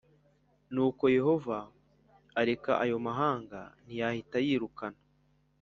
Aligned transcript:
Nuko 0.73 1.03
Yehova 1.17 1.57
areka 2.39 2.71
ayo 2.83 2.97
mahanga 3.07 3.59
ntiyahita 3.83 4.35
ayirukana 4.41 4.99